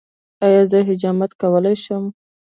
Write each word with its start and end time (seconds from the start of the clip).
ایا 0.45 0.61
زه 0.71 0.79
حجامت 0.89 1.31
کولی 1.41 1.75
شم؟ 1.83 2.03